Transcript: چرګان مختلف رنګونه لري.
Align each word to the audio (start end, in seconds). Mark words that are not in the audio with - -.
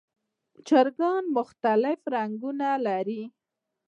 چرګان 0.67 1.23
مختلف 1.37 1.99
رنګونه 2.15 2.69
لري. 2.85 3.23